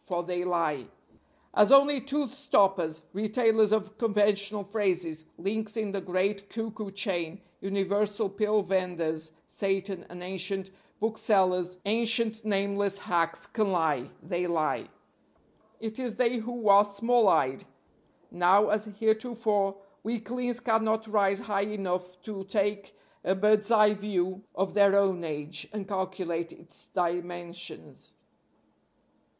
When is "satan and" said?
9.46-10.20